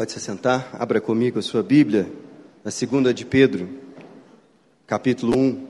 [0.00, 2.10] Pode se sentar, abra comigo a sua Bíblia,
[2.64, 3.68] na segunda de Pedro,
[4.86, 5.66] capítulo 1.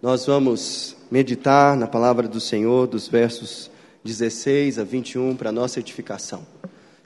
[0.00, 3.70] Nós vamos meditar na palavra do Senhor, dos versos
[4.02, 6.46] 16 a 21, para nossa edificação.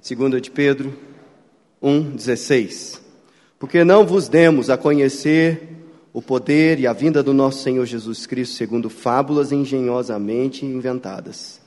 [0.01, 0.96] Segunda de Pedro
[1.83, 3.03] 1, 16.
[3.59, 5.69] Porque não vos demos a conhecer
[6.13, 11.62] o poder e a vinda do nosso Senhor Jesus Cristo segundo fábulas engenhosamente inventadas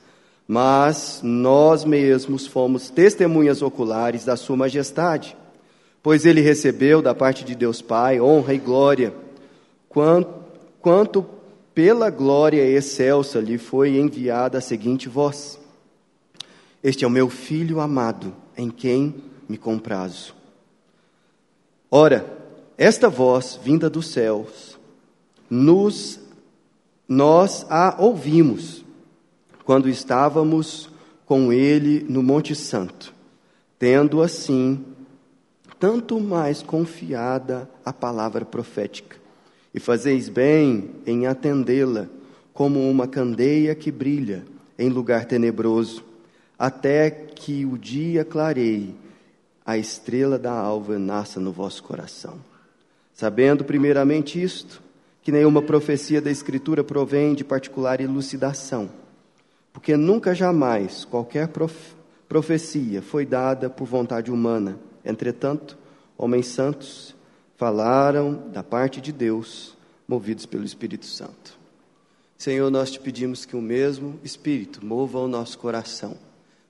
[0.46, 5.36] mas nós mesmos fomos testemunhas oculares da Sua Majestade,
[6.02, 9.12] pois ele recebeu da parte de Deus Pai honra e glória,
[9.88, 10.32] quanto,
[10.80, 11.26] quanto
[11.74, 15.58] pela glória excelsa lhe foi enviada a seguinte voz:
[16.82, 19.16] Este é o meu filho amado, em quem
[19.48, 20.34] me comprazo.
[21.90, 22.24] Ora,
[22.78, 24.78] esta voz vinda dos céus,
[25.50, 26.20] nos
[27.08, 28.85] nós a ouvimos
[29.66, 30.88] quando estávamos
[31.26, 33.12] com ele no Monte Santo,
[33.76, 34.82] tendo assim
[35.76, 39.16] tanto mais confiada a palavra profética.
[39.74, 42.06] E fazeis bem em atendê-la,
[42.54, 44.44] como uma candeia que brilha
[44.78, 46.02] em lugar tenebroso,
[46.56, 48.94] até que o dia clareie,
[49.66, 52.38] a estrela da alva nasça no vosso coração.
[53.12, 54.80] Sabendo primeiramente isto,
[55.22, 58.88] que nenhuma profecia da Escritura provém de particular elucidação
[59.76, 61.94] porque nunca jamais qualquer prof
[62.26, 64.78] profecia foi dada por vontade humana.
[65.04, 65.76] Entretanto,
[66.16, 67.14] homens santos
[67.58, 69.76] falaram da parte de Deus,
[70.08, 71.58] movidos pelo Espírito Santo.
[72.38, 76.16] Senhor, nós te pedimos que o mesmo Espírito mova o nosso coração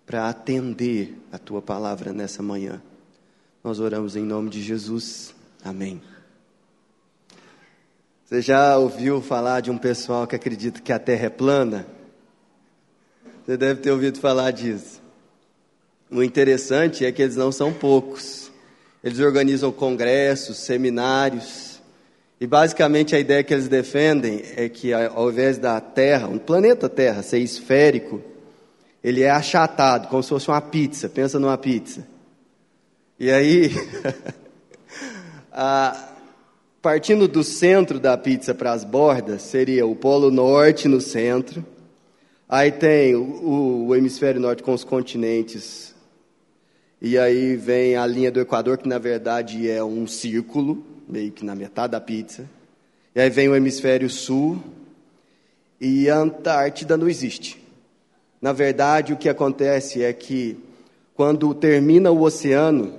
[0.04, 2.82] para atender a tua palavra nessa manhã.
[3.62, 5.32] Nós oramos em nome de Jesus.
[5.64, 6.02] Amém.
[8.24, 11.86] Você já ouviu falar de um pessoal que acredita que a terra é plana?
[13.46, 15.00] Você deve ter ouvido falar disso.
[16.10, 18.50] O interessante é que eles não são poucos.
[19.04, 21.80] Eles organizam congressos, seminários.
[22.40, 26.88] E basicamente a ideia que eles defendem é que ao invés da Terra, um planeta
[26.88, 28.20] Terra, ser esférico,
[29.02, 31.08] ele é achatado, como se fosse uma pizza.
[31.08, 32.04] Pensa numa pizza.
[33.16, 33.70] E aí,
[35.52, 36.08] a,
[36.82, 41.64] partindo do centro da pizza para as bordas, seria o Polo Norte no centro
[42.48, 45.94] Aí tem o, o, hemisfério norte com os continentes.
[47.02, 51.44] E aí vem a linha do Equador, que na verdade é um círculo, meio que
[51.44, 52.48] na metade da pizza.
[53.14, 54.62] E aí vem o hemisfério sul.
[55.80, 57.60] E a Antártida não existe.
[58.40, 60.56] Na verdade, o que acontece é que
[61.14, 62.94] quando termina o oceano,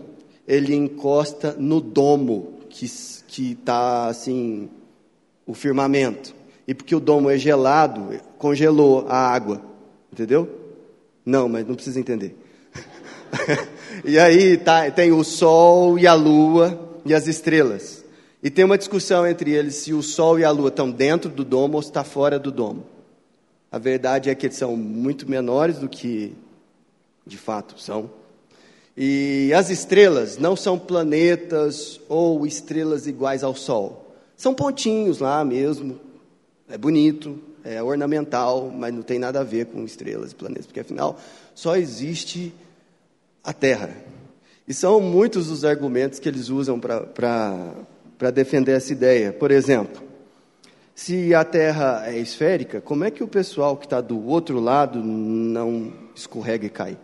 [0.47, 4.69] ele encosta no domo que está assim,
[5.45, 6.35] o firmamento.
[6.67, 9.61] E porque o domo é gelado, congelou a água.
[10.11, 10.49] Entendeu?
[11.25, 12.35] Não, mas não precisa entender.
[14.03, 18.03] e aí tá, tem o sol e a lua e as estrelas.
[18.43, 21.43] E tem uma discussão entre eles se o sol e a lua estão dentro do
[21.43, 22.85] domo ou está fora do domo.
[23.71, 26.33] A verdade é que eles são muito menores do que
[27.25, 28.09] de fato são.
[28.95, 34.15] E as estrelas não são planetas ou estrelas iguais ao Sol.
[34.35, 35.99] São pontinhos lá mesmo,
[36.69, 40.79] é bonito, é ornamental, mas não tem nada a ver com estrelas e planetas, porque
[40.79, 41.19] afinal
[41.53, 42.53] só existe
[43.43, 43.89] a Terra.
[44.67, 49.31] E são muitos os argumentos que eles usam para defender essa ideia.
[49.31, 50.03] Por exemplo,
[50.93, 55.01] se a Terra é esférica, como é que o pessoal que está do outro lado
[55.01, 56.97] não escorrega e cai?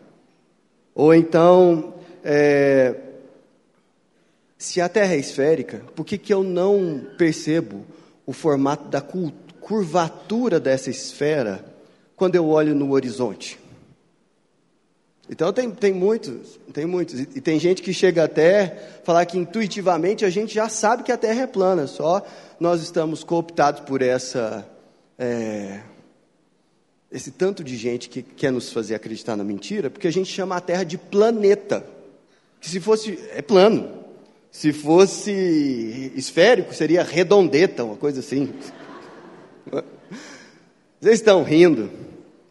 [0.93, 1.93] Ou então,
[2.23, 2.95] é,
[4.57, 7.85] se a Terra é esférica, por que, que eu não percebo
[8.25, 9.42] o formato da cultura?
[9.63, 11.63] Curvatura dessa esfera
[12.15, 13.59] quando eu olho no horizonte.
[15.29, 17.19] Então tem, tem muitos, tem muitos.
[17.19, 21.11] E, e, tem gente que chega até falar que intuitivamente a gente já sabe que
[21.11, 22.21] a Terra é plana, só
[22.59, 24.67] nós estamos cooptados por essa
[25.17, 25.79] é,
[27.09, 30.57] esse tanto de gente que quer nos fazer acreditar na mentira, porque a gente chama
[30.57, 31.85] a Terra de planeta.
[32.59, 34.03] Que se fosse é plano.
[34.51, 38.53] Se fosse esférico, seria redondeta, uma coisa assim.
[40.99, 41.89] Vocês estão rindo,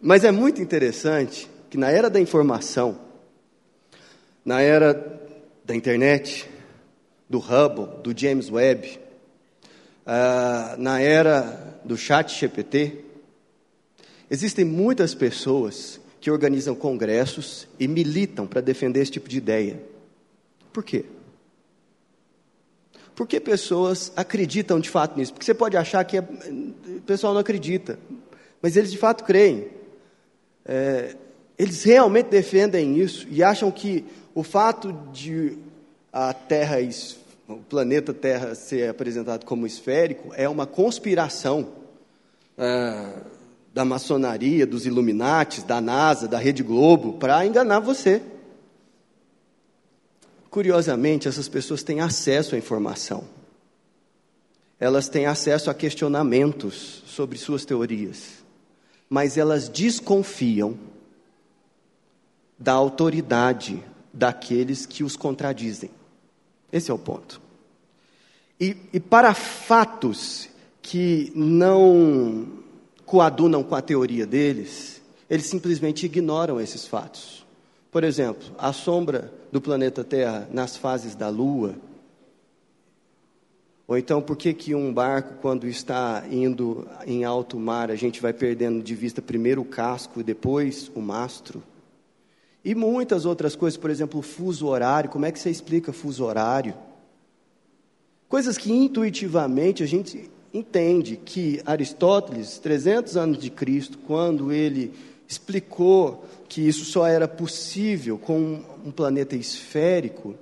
[0.00, 2.98] mas é muito interessante que na era da informação,
[4.44, 5.20] na era
[5.64, 6.48] da internet,
[7.28, 8.98] do Hubble, do James Webb,
[10.06, 13.04] uh, na era do chat GPT,
[14.30, 19.82] existem muitas pessoas que organizam congressos e militam para defender esse tipo de ideia.
[20.72, 21.04] Por quê?
[23.22, 25.32] Por que pessoas acreditam de fato nisso?
[25.32, 27.96] Porque você pode achar que é, o pessoal não acredita,
[28.60, 29.68] mas eles de fato creem.
[30.66, 31.14] É,
[31.56, 34.04] eles realmente defendem isso e acham que
[34.34, 35.56] o fato de
[36.12, 36.78] a Terra,
[37.46, 41.68] o planeta Terra ser apresentado como esférico é uma conspiração
[42.58, 43.06] é,
[43.72, 48.20] da maçonaria, dos Illuminates, da NASA, da Rede Globo, para enganar você.
[50.52, 53.24] Curiosamente, essas pessoas têm acesso à informação.
[54.78, 58.44] Elas têm acesso a questionamentos sobre suas teorias,
[59.08, 60.78] mas elas desconfiam
[62.58, 63.82] da autoridade
[64.12, 65.88] daqueles que os contradizem.
[66.70, 67.40] Esse é o ponto.
[68.60, 70.50] E, e para fatos
[70.82, 72.58] que não
[73.06, 75.00] coadunam com a teoria deles,
[75.30, 77.41] eles simplesmente ignoram esses fatos.
[77.92, 81.74] Por exemplo, a sombra do planeta Terra nas fases da Lua.
[83.86, 88.22] Ou então, por que, que um barco, quando está indo em alto mar, a gente
[88.22, 91.62] vai perdendo de vista primeiro o casco e depois o mastro?
[92.64, 95.10] E muitas outras coisas, por exemplo, o fuso horário.
[95.10, 96.74] Como é que você explica fuso horário?
[98.26, 104.94] Coisas que intuitivamente a gente entende que Aristóteles, 300 anos de Cristo, quando ele
[105.32, 110.34] explicou que isso só era possível com um planeta esférico,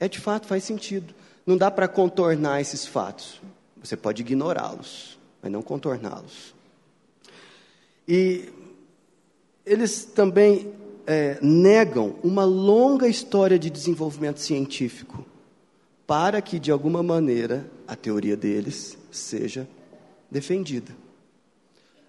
[0.00, 1.14] é de fato faz sentido.
[1.46, 3.40] Não dá para contornar esses fatos.
[3.82, 6.54] Você pode ignorá-los, mas não contorná-los.
[8.06, 8.48] E
[9.64, 10.72] eles também
[11.06, 15.24] é, negam uma longa história de desenvolvimento científico
[16.06, 19.68] para que, de alguma maneira, a teoria deles seja
[20.30, 20.92] defendida.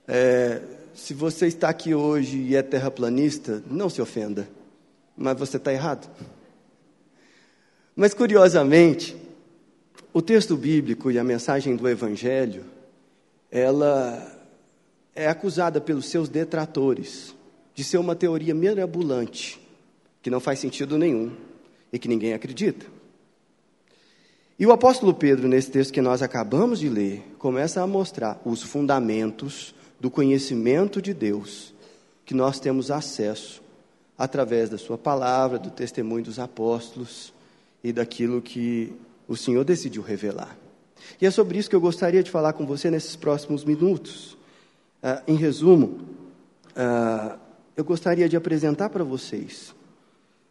[0.08, 0.62] É,
[1.00, 4.50] se você está aqui hoje e é terraplanista, não se ofenda,
[5.16, 6.10] mas você está errado.
[7.96, 9.16] Mas, curiosamente,
[10.14, 12.66] o texto bíblico e a mensagem do Evangelho,
[13.50, 14.40] ela
[15.16, 17.34] é acusada pelos seus detratores
[17.74, 19.60] de ser uma teoria mirabolante,
[20.22, 21.32] que não faz sentido nenhum
[21.94, 22.86] e que ninguém acredita.
[24.60, 28.62] E o apóstolo Pedro, nesse texto que nós acabamos de ler, começa a mostrar os
[28.62, 31.74] fundamentos do conhecimento de Deus
[32.26, 33.62] que nós temos acesso
[34.18, 37.34] através da Sua palavra, do testemunho dos apóstolos
[37.84, 38.94] e daquilo que
[39.28, 40.58] o Senhor decidiu revelar.
[41.20, 44.34] E é sobre isso que eu gostaria de falar com você nesses próximos minutos.
[45.02, 46.02] Uh, em resumo,
[46.76, 47.40] uh,
[47.76, 49.74] eu gostaria de apresentar para vocês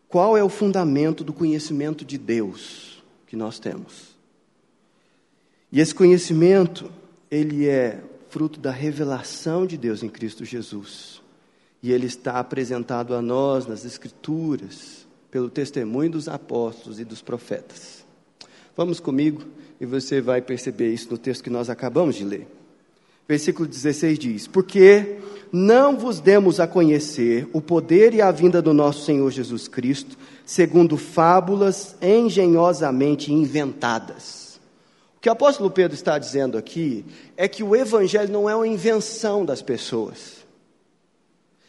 [0.08, 4.16] qual é o fundamento do conhecimento de Deus que nós temos.
[5.70, 6.90] E esse conhecimento,
[7.30, 11.22] ele é fruto da revelação de Deus em Cristo Jesus.
[11.82, 18.04] E ele está apresentado a nós nas Escrituras, pelo testemunho dos apóstolos e dos profetas.
[18.76, 19.42] Vamos comigo
[19.80, 22.46] e você vai perceber isso no texto que nós acabamos de ler.
[23.28, 25.18] Versículo 16 diz: Porque
[25.52, 30.16] não vos demos a conhecer o poder e a vinda do nosso Senhor Jesus Cristo,
[30.46, 34.47] segundo fábulas engenhosamente inventadas.
[35.18, 37.04] O que o apóstolo Pedro está dizendo aqui
[37.36, 40.46] é que o evangelho não é uma invenção das pessoas.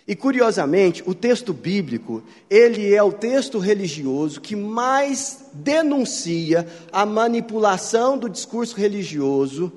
[0.07, 8.19] E curiosamente, o texto bíblico, ele é o texto religioso que mais denuncia a manipulação
[8.19, 9.73] do discurso religioso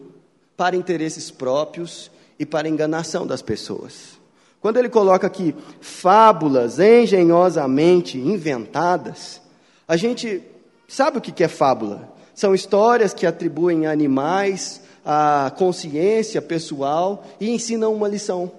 [0.55, 4.21] para interesses próprios e para enganação das pessoas.
[4.61, 9.41] Quando ele coloca aqui fábulas engenhosamente inventadas,
[9.89, 10.43] a gente
[10.87, 12.12] sabe o que é fábula?
[12.35, 18.51] São histórias que atribuem a animais a consciência pessoal e ensinam uma lição.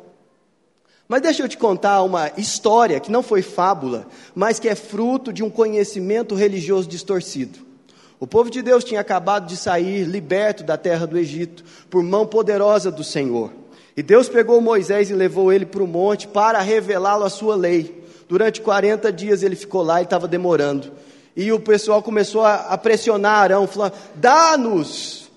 [1.07, 5.31] Mas deixa eu te contar uma história que não foi fábula, mas que é fruto
[5.31, 7.59] de um conhecimento religioso distorcido.
[8.19, 12.25] O povo de Deus tinha acabado de sair liberto da terra do Egito por mão
[12.25, 13.51] poderosa do Senhor.
[13.95, 18.03] E Deus pegou Moisés e levou ele para o monte para revelá-lo a sua lei.
[18.27, 20.91] Durante 40 dias ele ficou lá e estava demorando.
[21.35, 25.31] E o pessoal começou a, pressionar Arão, falando: dá-nos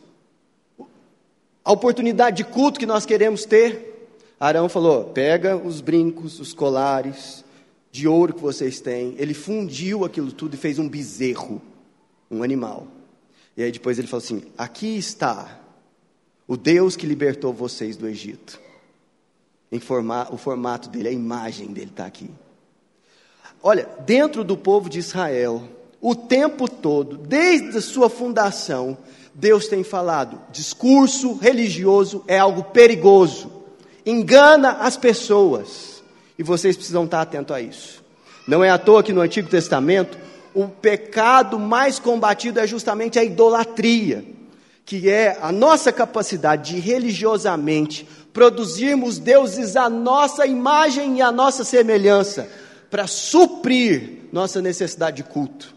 [1.65, 4.09] a oportunidade de culto que nós queremos ter.
[4.39, 7.45] Arão falou: pega os brincos, os colares
[7.91, 9.15] de ouro que vocês têm.
[9.19, 11.63] Ele fundiu aquilo tudo e fez um bezerro,
[12.31, 12.87] um animal.
[13.57, 15.61] E aí depois ele falou assim: aqui está
[16.47, 18.61] o Deus que libertou vocês do Egito.
[19.73, 22.31] Em forma, o formato dele, a imagem dele está aqui.
[23.63, 25.69] Olha, dentro do povo de Israel,
[26.01, 28.97] o tempo todo, desde a sua fundação,
[29.35, 33.51] Deus tem falado: discurso religioso é algo perigoso,
[34.05, 36.03] engana as pessoas,
[36.39, 38.05] e vocês precisam estar atentos a isso.
[38.47, 40.17] Não é à toa que no Antigo Testamento,
[40.55, 44.37] o pecado mais combatido é justamente a idolatria
[44.87, 51.65] que é a nossa capacidade de religiosamente produzirmos deuses à nossa imagem e à nossa
[51.65, 52.49] semelhança,
[52.89, 55.75] para suprir nossa necessidade de culto.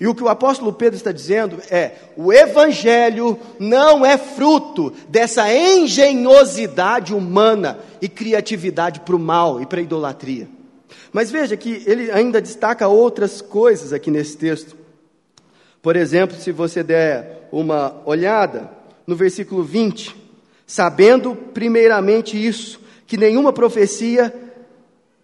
[0.00, 5.52] E o que o apóstolo Pedro está dizendo é: o evangelho não é fruto dessa
[5.52, 10.48] engenhosidade humana e criatividade para o mal e para a idolatria.
[11.12, 14.76] Mas veja que ele ainda destaca outras coisas aqui nesse texto.
[15.82, 18.70] Por exemplo, se você der uma olhada
[19.06, 20.14] no versículo 20,
[20.66, 24.32] sabendo primeiramente isso, que nenhuma profecia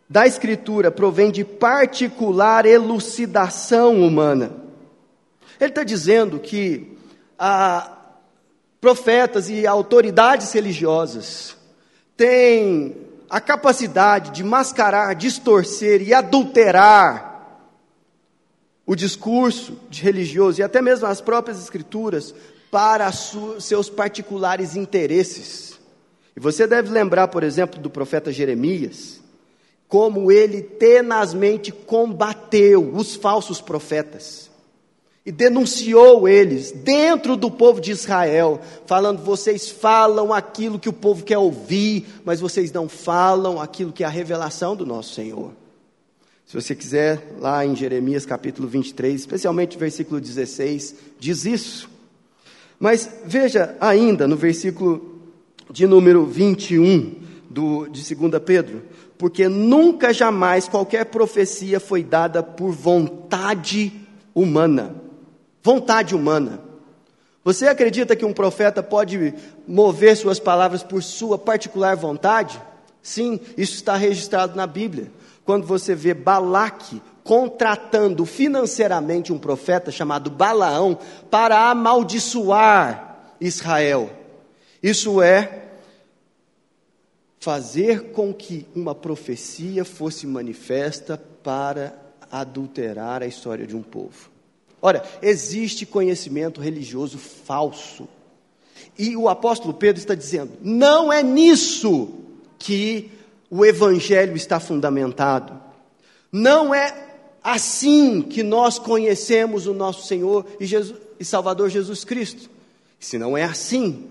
[0.08, 4.63] da Escritura provém de particular elucidação humana.
[5.60, 6.96] Ele está dizendo que
[7.38, 7.96] ah,
[8.80, 11.56] profetas e autoridades religiosas
[12.16, 12.96] têm
[13.30, 17.32] a capacidade de mascarar, distorcer e adulterar
[18.86, 22.34] o discurso de religioso e até mesmo as próprias escrituras
[22.70, 25.80] para seus particulares interesses.
[26.36, 29.20] E você deve lembrar, por exemplo, do profeta Jeremias,
[29.88, 34.50] como ele tenazmente combateu os falsos profetas
[35.26, 41.24] e denunciou eles dentro do povo de Israel, falando: vocês falam aquilo que o povo
[41.24, 45.52] quer ouvir, mas vocês não falam aquilo que é a revelação do nosso Senhor.
[46.46, 51.88] Se você quiser, lá em Jeremias capítulo 23, especialmente versículo 16, diz isso.
[52.78, 55.22] Mas veja ainda no versículo
[55.70, 57.14] de número 21
[57.48, 58.82] do, de 2 Pedro,
[59.16, 63.90] porque nunca jamais qualquer profecia foi dada por vontade
[64.34, 65.03] humana.
[65.64, 66.60] Vontade humana.
[67.42, 69.32] Você acredita que um profeta pode
[69.66, 72.60] mover suas palavras por sua particular vontade?
[73.02, 75.10] Sim, isso está registrado na Bíblia.
[75.42, 80.98] Quando você vê Balaque contratando financeiramente um profeta chamado Balaão
[81.30, 84.10] para amaldiçoar Israel.
[84.82, 85.62] Isso é
[87.40, 91.94] fazer com que uma profecia fosse manifesta para
[92.30, 94.33] adulterar a história de um povo.
[94.84, 98.06] Ora, existe conhecimento religioso falso.
[98.98, 102.12] E o apóstolo Pedro está dizendo: não é nisso
[102.58, 103.10] que
[103.48, 105.58] o evangelho está fundamentado.
[106.30, 106.94] Não é
[107.42, 112.50] assim que nós conhecemos o nosso Senhor e, Jesus, e Salvador Jesus Cristo.
[113.00, 114.06] Se não é assim,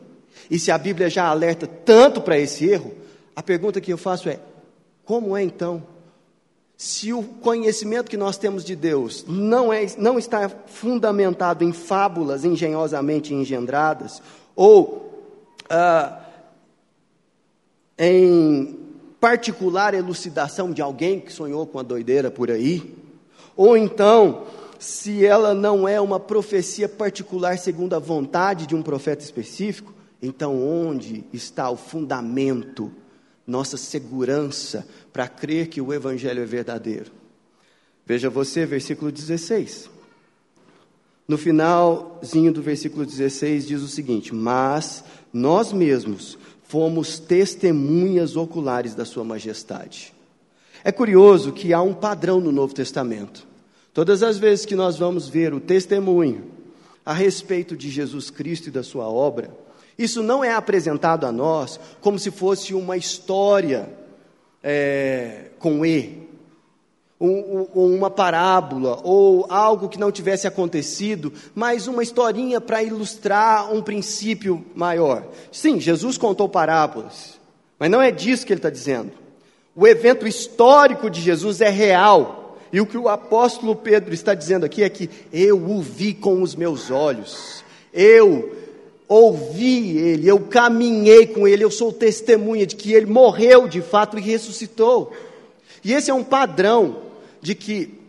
[0.50, 2.96] e se a Bíblia já alerta tanto para esse erro,
[3.36, 4.40] a pergunta que eu faço é:
[5.06, 5.93] como é então?
[6.78, 12.44] Se o conhecimento que nós temos de Deus não, é, não está fundamentado em fábulas
[12.44, 14.22] engenhosamente engendradas,
[14.56, 15.04] ou
[15.70, 16.20] ah,
[17.98, 18.80] em
[19.20, 22.96] particular elucidação de alguém que sonhou com a doideira por aí,
[23.56, 24.44] ou então,
[24.80, 30.62] se ela não é uma profecia particular segundo a vontade de um profeta específico, então
[30.62, 32.92] onde está o fundamento
[33.46, 37.12] nossa segurança para crer que o Evangelho é verdadeiro.
[38.06, 39.90] Veja você, versículo 16.
[41.28, 49.06] No finalzinho do versículo 16 diz o seguinte: Mas nós mesmos fomos testemunhas oculares da
[49.06, 50.14] Sua majestade.
[50.84, 53.48] É curioso que há um padrão no Novo Testamento.
[53.94, 56.52] Todas as vezes que nós vamos ver o testemunho
[57.06, 59.56] a respeito de Jesus Cristo e da Sua obra,
[59.98, 63.90] isso não é apresentado a nós como se fosse uma história
[64.64, 66.24] é, com E,
[67.20, 73.82] ou, uma parábola, ou algo que não tivesse acontecido, mas uma historinha para ilustrar um
[73.82, 75.26] princípio maior.
[75.52, 77.40] Sim, Jesus contou parábolas,
[77.80, 79.12] mas não é disso que ele está dizendo.
[79.76, 82.58] O evento histórico de Jesus é real.
[82.72, 86.42] E o que o apóstolo Pedro está dizendo aqui é que eu o vi com
[86.42, 87.64] os meus olhos.
[87.94, 88.63] Eu
[89.08, 94.18] ouvi ele, eu caminhei com ele, eu sou testemunha de que ele morreu de fato
[94.18, 95.12] e ressuscitou.
[95.84, 96.98] E esse é um padrão
[97.42, 98.00] de que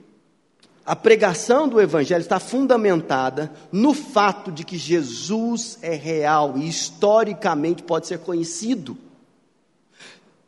[0.86, 7.82] a pregação do Evangelho está fundamentada no fato de que Jesus é real e historicamente
[7.82, 8.96] pode ser conhecido.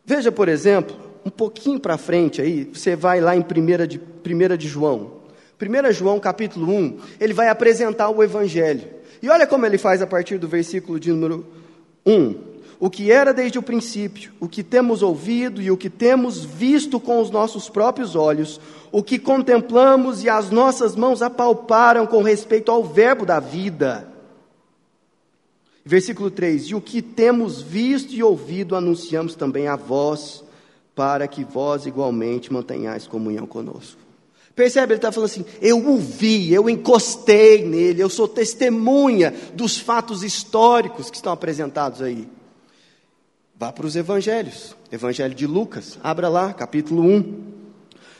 [0.04, 4.56] Veja, por exemplo, um pouquinho para frente aí, você vai lá em 1 de, 1
[4.56, 5.16] de João.
[5.60, 8.95] 1 João capítulo 1, ele vai apresentar o Evangelho.
[9.22, 11.46] E olha como ele faz a partir do versículo de número
[12.04, 12.56] 1.
[12.78, 17.00] O que era desde o princípio, o que temos ouvido e o que temos visto
[17.00, 18.60] com os nossos próprios olhos,
[18.92, 24.12] o que contemplamos e as nossas mãos apalparam com respeito ao Verbo da vida.
[25.84, 30.44] Versículo 3: E o que temos visto e ouvido anunciamos também a vós,
[30.94, 34.05] para que vós igualmente mantenhais comunhão conosco.
[34.56, 34.94] Percebe?
[34.94, 40.22] Ele está falando assim: eu o vi, eu encostei nele, eu sou testemunha dos fatos
[40.24, 42.26] históricos que estão apresentados aí.
[43.54, 44.74] Vá para os evangelhos.
[44.90, 47.56] Evangelho de Lucas, abra lá, capítulo 1.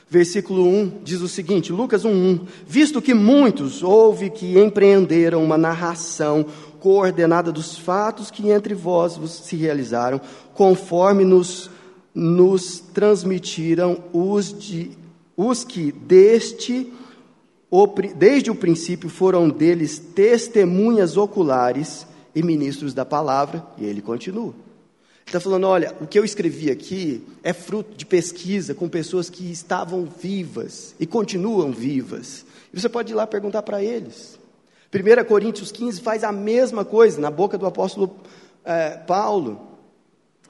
[0.08, 6.46] Versículo 1 diz o seguinte, Lucas 1:1, visto que muitos houve que empreenderam uma narração
[6.78, 10.20] coordenada dos fatos que entre vós se realizaram,
[10.54, 11.68] conforme nos,
[12.14, 14.96] nos transmitiram os, de,
[15.36, 16.92] os que deste,
[18.16, 24.54] desde o princípio foram deles testemunhas oculares e ministros da palavra, e ele continua.
[25.26, 29.50] Está falando: olha, o que eu escrevi aqui é fruto de pesquisa com pessoas que
[29.50, 32.46] estavam vivas e continuam vivas.
[32.72, 34.38] E você pode ir lá perguntar para eles.
[34.94, 38.16] 1 Coríntios 15 faz a mesma coisa na boca do apóstolo
[38.64, 39.60] é, Paulo,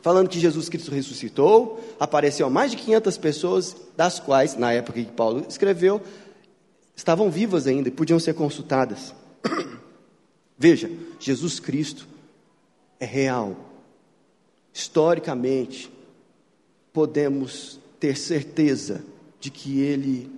[0.06, 5.02] falando que Jesus Cristo ressuscitou, apareceu a mais de 500 pessoas, das quais, na época
[5.02, 6.00] que Paulo escreveu,
[6.94, 9.12] estavam vivas ainda e podiam ser consultadas.
[10.56, 12.06] Veja, Jesus Cristo
[13.00, 13.56] é real,
[14.72, 15.90] historicamente,
[16.92, 19.04] podemos ter certeza
[19.40, 20.30] de que ele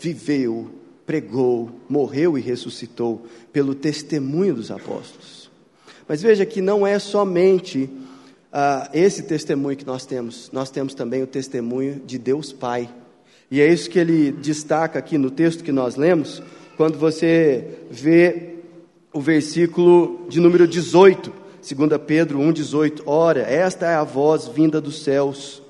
[0.00, 0.68] viveu,
[1.06, 5.48] pregou, morreu e ressuscitou pelo testemunho dos apóstolos.
[6.08, 7.88] Mas veja que não é somente
[8.52, 12.88] uh, esse testemunho que nós temos, nós temos também o testemunho de Deus Pai.
[13.50, 16.42] E é isso que ele destaca aqui no texto que nós lemos,
[16.76, 18.56] quando você vê
[19.12, 21.42] o versículo de número 18.
[21.62, 25.62] 2 Pedro 1,18: Ora, esta é a voz vinda dos céus.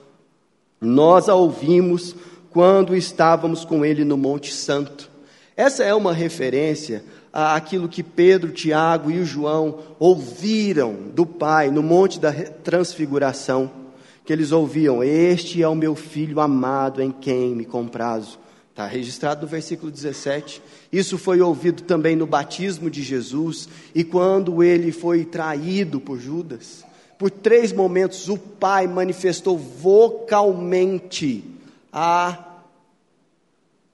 [0.81, 2.17] Nós a ouvimos
[2.51, 5.12] quando estávamos com ele no Monte Santo.
[5.56, 12.18] Essa é uma referência àquilo que Pedro, Tiago e João ouviram do Pai no Monte
[12.18, 13.71] da Transfiguração.
[14.25, 18.38] Que eles ouviam: Este é o meu filho amado em quem me comprazo.
[18.71, 20.62] Está registrado no versículo 17.
[20.90, 26.82] Isso foi ouvido também no batismo de Jesus e quando ele foi traído por Judas.
[27.18, 31.44] Por três momentos, o Pai manifestou vocalmente
[31.92, 32.51] a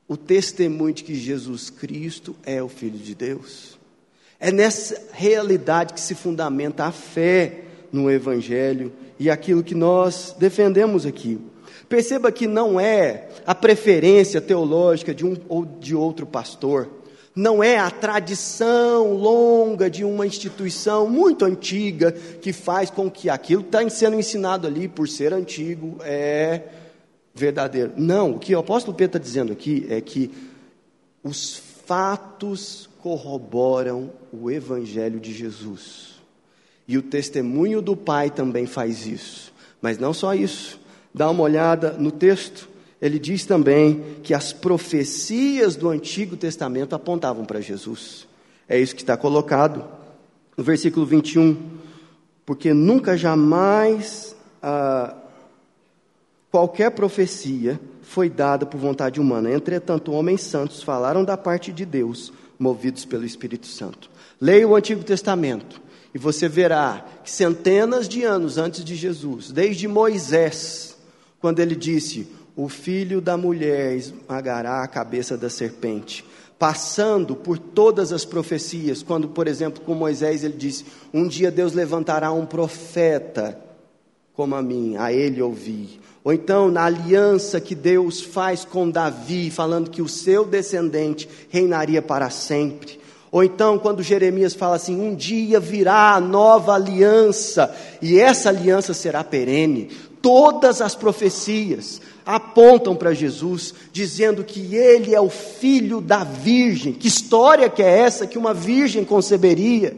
[0.09, 3.79] o testemunho de que Jesus Cristo é o Filho de Deus.
[4.41, 7.61] É nessa realidade que se fundamenta a fé
[7.93, 11.39] no Evangelho e aquilo que nós defendemos aqui.
[11.89, 16.89] Perceba que não é a preferência teológica de um ou de outro pastor,
[17.35, 23.63] não é a tradição longa de uma instituição muito antiga que faz com que aquilo
[23.63, 26.63] que está sendo ensinado ali, por ser antigo, é
[27.39, 27.93] verdadeiro.
[27.97, 30.31] Não, o que o apóstolo Pedro está dizendo aqui é que
[31.23, 36.19] os fatos corroboram o evangelho de Jesus.
[36.87, 39.53] E o testemunho do Pai também faz isso.
[39.81, 40.81] Mas não só isso
[41.15, 42.69] dá uma olhada no texto,
[43.01, 48.27] ele diz também que as profecias do Antigo Testamento apontavam para Jesus.
[48.69, 49.85] É isso que está colocado
[50.57, 51.57] no versículo 21.
[52.45, 55.15] Porque nunca jamais ah,
[56.51, 59.53] qualquer profecia foi dada por vontade humana.
[59.53, 64.11] Entretanto, homens santos falaram da parte de Deus, movidos pelo Espírito Santo.
[64.41, 65.81] Leia o Antigo Testamento
[66.15, 70.97] e você verá que centenas de anos antes de Jesus, desde Moisés,
[71.41, 76.25] quando ele disse: O filho da mulher esmagará a cabeça da serpente.
[76.59, 81.73] Passando por todas as profecias, quando, por exemplo, com Moisés ele disse: Um dia Deus
[81.73, 83.68] levantará um profeta
[84.39, 85.99] como a mim, a ele ouvi.
[86.23, 92.01] Ou então, na aliança que Deus faz com Davi, falando que o seu descendente reinaria
[92.01, 93.01] para sempre.
[93.33, 98.95] Ou então, quando Jeremias fala assim: um dia virá a nova aliança, e essa aliança
[98.95, 99.91] será perene.
[100.23, 106.93] Todas as profecias apontam para Jesus, dizendo que ele é o filho da virgem.
[106.93, 109.97] Que história que é essa que uma virgem conceberia?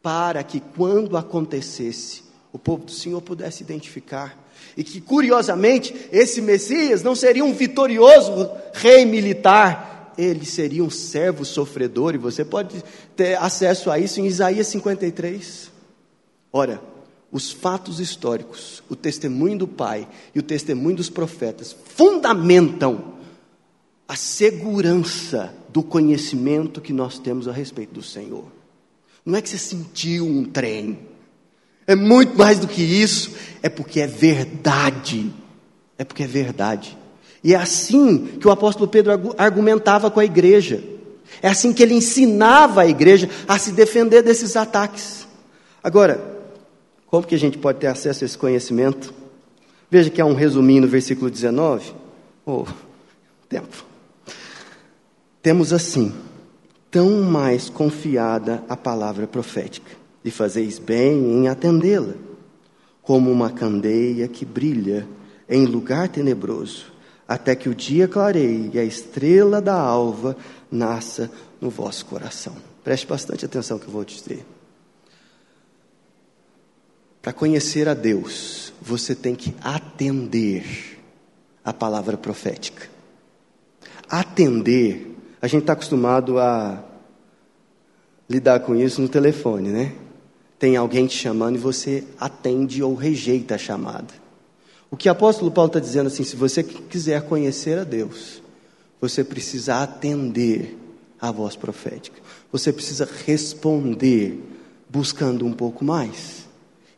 [0.00, 2.27] Para que quando acontecesse,
[2.58, 4.36] o povo do Senhor pudesse identificar.
[4.76, 11.44] E que, curiosamente, esse Messias não seria um vitorioso rei militar, ele seria um servo
[11.44, 12.82] sofredor, e você pode
[13.14, 15.70] ter acesso a isso em Isaías 53.
[16.52, 16.82] Ora,
[17.30, 23.14] os fatos históricos, o testemunho do Pai e o testemunho dos profetas fundamentam
[24.08, 28.46] a segurança do conhecimento que nós temos a respeito do Senhor.
[29.24, 30.98] Não é que você sentiu um trem,
[31.88, 35.32] é muito mais do que isso, é porque é verdade.
[35.96, 36.96] É porque é verdade.
[37.42, 40.84] E é assim que o apóstolo Pedro argumentava com a igreja.
[41.40, 45.26] É assim que ele ensinava a igreja a se defender desses ataques.
[45.82, 46.20] Agora,
[47.06, 49.14] como que a gente pode ter acesso a esse conhecimento?
[49.90, 51.94] Veja que há um resuminho no versículo 19.
[52.44, 52.66] Oh,
[53.48, 53.82] tempo.
[55.40, 56.12] Temos assim,
[56.90, 59.90] tão mais confiada a palavra profética,
[60.28, 62.14] e fazeis bem em atendê-la,
[63.02, 65.08] como uma candeia que brilha
[65.48, 66.92] em lugar tenebroso,
[67.26, 70.36] até que o dia clareie e a estrela da alva
[70.70, 72.54] nasça no vosso coração.
[72.84, 74.44] Preste bastante atenção que eu vou te dizer.
[77.22, 80.98] Para conhecer a Deus, você tem que atender
[81.64, 82.88] a palavra profética.
[84.08, 86.84] Atender, a gente está acostumado a
[88.28, 89.94] lidar com isso no telefone, né?
[90.58, 94.12] Tem alguém te chamando e você atende ou rejeita a chamada.
[94.90, 98.42] O que o apóstolo Paulo está dizendo assim: se você quiser conhecer a Deus,
[99.00, 100.76] você precisa atender
[101.20, 102.18] a voz profética.
[102.50, 104.42] Você precisa responder
[104.88, 106.48] buscando um pouco mais.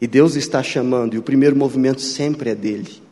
[0.01, 3.03] E Deus está chamando, e o primeiro movimento sempre é dele.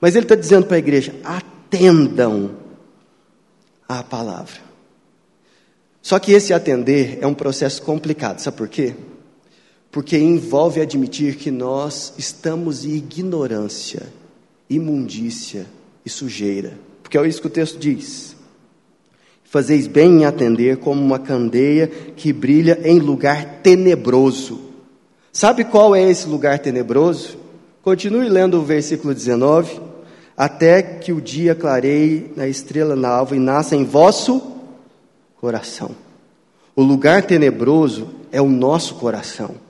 [0.00, 2.56] Mas ele está dizendo para a igreja: atendam
[3.88, 4.66] à palavra.
[6.02, 8.94] Só que esse atender é um processo complicado, sabe por quê?
[9.96, 14.02] Porque envolve admitir que nós estamos em ignorância,
[14.68, 15.64] imundícia
[16.04, 16.74] e sujeira.
[17.02, 18.36] Porque é isso que o texto diz.
[19.42, 24.60] Fazeis bem em atender como uma candeia que brilha em lugar tenebroso.
[25.32, 27.38] Sabe qual é esse lugar tenebroso?
[27.80, 29.80] Continue lendo o versículo 19.
[30.36, 34.42] Até que o dia clareie na estrela na alva e nasça em vosso
[35.40, 35.92] coração.
[36.76, 39.64] O lugar tenebroso é o nosso coração.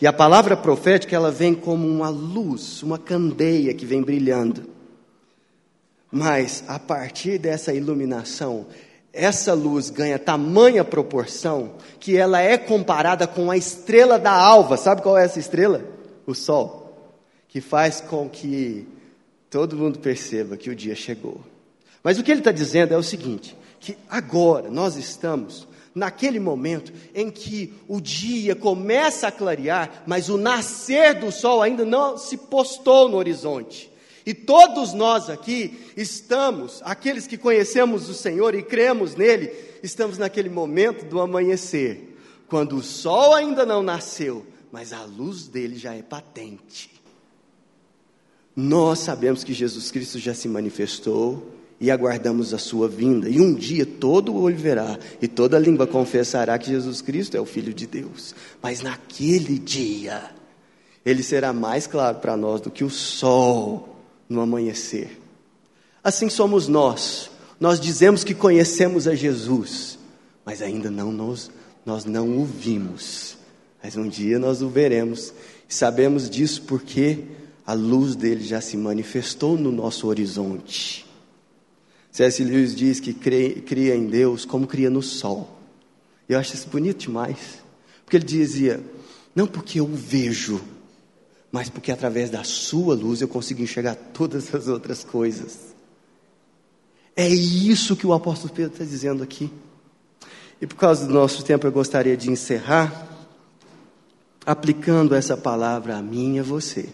[0.00, 4.68] E a palavra profética, ela vem como uma luz, uma candeia que vem brilhando.
[6.10, 8.66] Mas a partir dessa iluminação,
[9.12, 14.76] essa luz ganha tamanha proporção que ela é comparada com a estrela da alva.
[14.76, 15.84] Sabe qual é essa estrela?
[16.26, 17.12] O sol,
[17.48, 18.86] que faz com que
[19.48, 21.40] todo mundo perceba que o dia chegou.
[22.02, 26.92] Mas o que ele está dizendo é o seguinte: que agora nós estamos naquele momento
[27.14, 32.36] em que o dia começa a clarear, mas o nascer do sol ainda não se
[32.36, 33.90] postou no horizonte.
[34.26, 39.52] E todos nós aqui estamos, aqueles que conhecemos o Senhor e cremos nele,
[39.82, 42.16] estamos naquele momento do amanhecer,
[42.48, 46.90] quando o sol ainda não nasceu, mas a luz dele já é patente.
[48.56, 51.53] Nós sabemos que Jesus Cristo já se manifestou,
[51.84, 53.28] e aguardamos a sua vinda.
[53.28, 57.44] E um dia todo olho verá e toda língua confessará que Jesus Cristo é o
[57.44, 58.34] Filho de Deus.
[58.62, 60.30] Mas naquele dia,
[61.04, 65.20] ele será mais claro para nós do que o sol no amanhecer.
[66.02, 67.30] Assim somos nós.
[67.60, 69.98] Nós dizemos que conhecemos a Jesus,
[70.42, 71.50] mas ainda não nos,
[71.84, 73.36] nós não o vimos.
[73.82, 75.34] Mas um dia nós o veremos.
[75.68, 77.24] E sabemos disso porque
[77.66, 81.04] a luz dele já se manifestou no nosso horizonte.
[82.14, 82.44] C.S.
[82.44, 85.58] Lewis diz que cria em Deus como cria no sol.
[86.28, 87.58] Eu acho isso bonito demais.
[88.04, 88.80] Porque ele dizia:
[89.34, 90.62] não porque eu o vejo,
[91.50, 95.74] mas porque através da sua luz eu consigo enxergar todas as outras coisas.
[97.16, 99.50] É isso que o apóstolo Pedro está dizendo aqui.
[100.60, 103.08] E por causa do nosso tempo, eu gostaria de encerrar
[104.46, 106.88] aplicando essa palavra a mim e a você.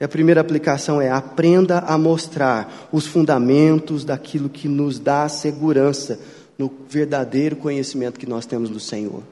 [0.00, 6.18] E a primeira aplicação é aprenda a mostrar os fundamentos daquilo que nos dá segurança
[6.58, 9.22] no verdadeiro conhecimento que nós temos do Senhor.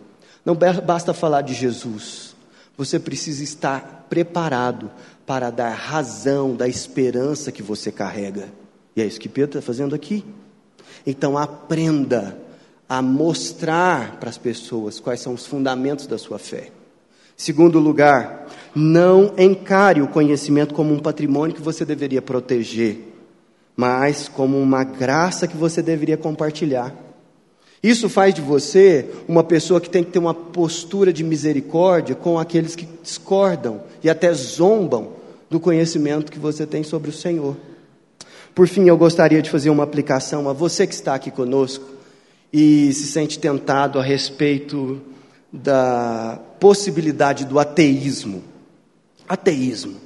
[0.44, 2.34] Não basta falar de Jesus,
[2.76, 4.90] você precisa estar preparado
[5.24, 8.48] para dar razão da esperança que você carrega.
[8.94, 10.24] E é isso que Pedro está fazendo aqui.
[11.06, 12.36] Então aprenda
[12.88, 16.70] a mostrar para as pessoas quais são os fundamentos da sua fé.
[17.36, 22.98] Segundo lugar, não encare o conhecimento como um patrimônio que você deveria proteger,
[23.76, 26.94] mas como uma graça que você deveria compartilhar.
[27.82, 32.38] Isso faz de você uma pessoa que tem que ter uma postura de misericórdia com
[32.38, 35.14] aqueles que discordam e até zombam
[35.50, 37.56] do conhecimento que você tem sobre o Senhor.
[38.54, 41.84] Por fim, eu gostaria de fazer uma aplicação a você que está aqui conosco
[42.52, 45.00] e se sente tentado a respeito
[45.52, 48.42] da possibilidade do ateísmo.
[49.28, 49.96] Ateísmo.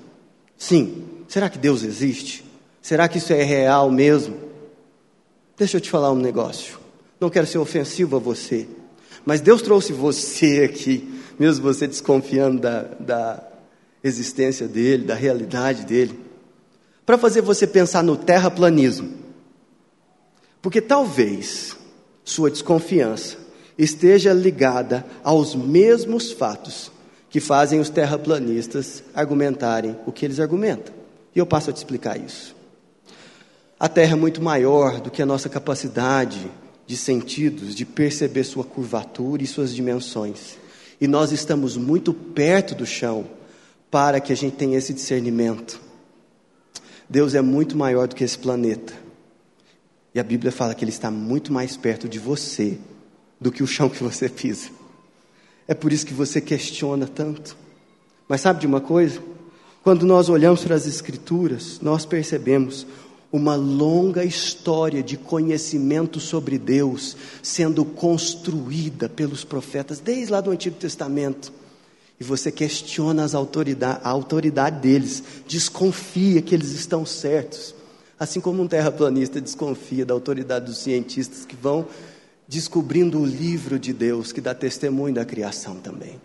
[0.58, 2.44] Sim, será que Deus existe?
[2.82, 4.36] Será que isso é real mesmo?
[5.56, 6.78] Deixa eu te falar um negócio.
[7.20, 8.68] Não quero ser ofensivo a você,
[9.24, 13.42] mas Deus trouxe você aqui, mesmo você desconfiando da, da
[14.02, 16.18] existência dele, da realidade dele,
[17.04, 19.14] para fazer você pensar no terraplanismo.
[20.60, 21.76] Porque talvez
[22.24, 23.45] sua desconfiança
[23.78, 26.90] esteja ligada aos mesmos fatos
[27.28, 30.94] que fazem os terraplanistas argumentarem o que eles argumentam.
[31.34, 32.56] E eu passo a te explicar isso.
[33.78, 36.50] A Terra é muito maior do que a nossa capacidade
[36.86, 40.56] de sentidos, de perceber sua curvatura e suas dimensões.
[40.98, 43.26] E nós estamos muito perto do chão
[43.90, 45.78] para que a gente tenha esse discernimento.
[47.08, 48.94] Deus é muito maior do que esse planeta.
[50.14, 52.78] E a Bíblia fala que Ele está muito mais perto de você
[53.40, 54.70] do que o chão que você pisa.
[55.68, 57.56] É por isso que você questiona tanto.
[58.28, 59.20] Mas sabe de uma coisa?
[59.82, 62.86] Quando nós olhamos para as Escrituras, nós percebemos
[63.30, 70.76] uma longa história de conhecimento sobre Deus sendo construída pelos profetas, desde lá do Antigo
[70.76, 71.52] Testamento.
[72.18, 77.74] E você questiona as autoridade, a autoridade deles, desconfia que eles estão certos.
[78.18, 81.86] Assim como um terraplanista desconfia da autoridade dos cientistas que vão
[82.48, 86.20] descobrindo o livro de Deus que dá testemunho da criação também.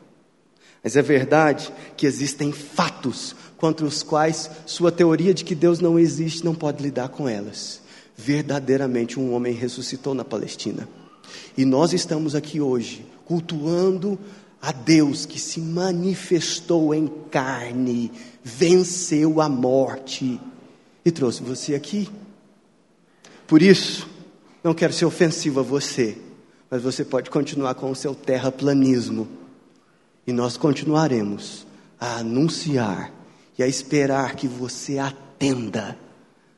[0.84, 6.00] Mas é verdade que existem fatos contra os quais sua teoria de que Deus não
[6.00, 7.82] existe não pode lidar com elas.
[8.18, 10.88] Verdadeiramente, um homem ressuscitou na Palestina.
[11.58, 14.20] E nós estamos aqui hoje cultuando
[14.62, 18.12] a Deus que se manifestou em carne,
[18.44, 20.40] venceu a morte
[21.06, 22.10] e trouxe você aqui.
[23.48, 24.08] Por isso,
[24.64, 26.18] não quero ser ofensivo a você,
[26.70, 29.28] mas você pode continuar com o seu terraplanismo.
[30.26, 31.66] E nós continuaremos
[32.00, 33.12] a anunciar
[33.58, 35.98] e a esperar que você atenda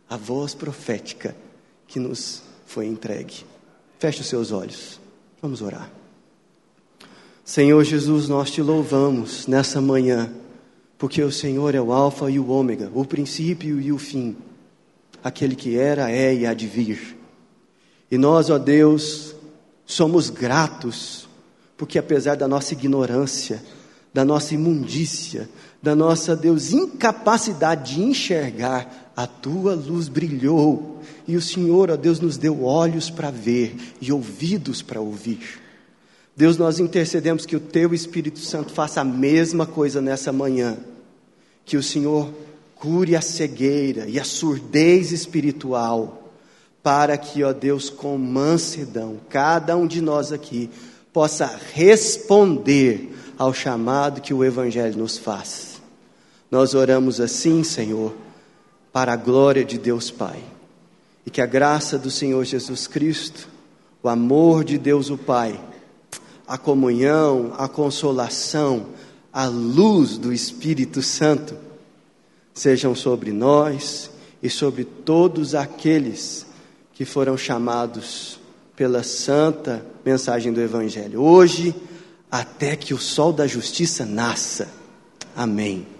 [0.10, 1.36] a voz profética
[1.88, 3.46] que nos foi entregue.
[4.00, 5.00] Feche os seus olhos.
[5.42, 5.90] Vamos orar.
[7.46, 10.32] Senhor Jesus, nós te louvamos nessa manhã,
[10.98, 14.38] porque o Senhor é o Alfa e o Ômega, o princípio e o fim,
[15.24, 17.23] aquele que era, é e há de vir.
[18.10, 19.36] E nós, ó Deus,
[19.86, 21.28] somos gratos,
[21.78, 23.62] porque apesar da nossa ignorância,
[24.14, 25.50] da nossa imundícia,
[25.82, 32.20] da nossa, Deus, incapacidade de enxergar, a tua luz brilhou, e o Senhor, ó Deus,
[32.20, 35.62] nos deu olhos para ver e ouvidos para ouvir.
[36.36, 40.78] Deus, nós intercedemos que o teu Espírito Santo faça a mesma coisa nessa manhã,
[41.66, 42.34] que o Senhor
[42.76, 46.23] cure a cegueira e a surdez espiritual
[46.84, 50.70] para que, ó Deus, com mansidão, cada um de nós aqui
[51.14, 55.82] possa responder ao chamado que o Evangelho nos faz.
[56.52, 58.14] Nós oramos assim, Senhor,
[58.92, 60.44] para a glória de Deus Pai,
[61.26, 63.48] e que a graça do Senhor Jesus Cristo,
[64.04, 65.60] o amor de Deus o Pai,
[66.46, 68.88] a comunhão, a consolação,
[69.32, 71.56] a luz do Espírito Santo
[72.54, 74.12] sejam sobre nós
[74.44, 76.46] e sobre todos aqueles
[76.94, 78.40] que foram chamados
[78.76, 81.22] pela santa mensagem do Evangelho.
[81.22, 81.76] Hoje,
[82.30, 84.68] até que o sol da justiça nasça.
[85.36, 85.93] Amém.